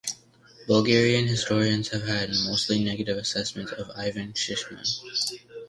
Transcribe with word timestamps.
Bulgarian 0.67 1.27
historians 1.27 1.89
have 1.89 2.07
had 2.07 2.29
mostly 2.31 2.83
negative 2.83 3.17
assessments 3.19 3.71
of 3.73 3.91
Ivan 3.95 4.33
Shishman. 4.33 4.83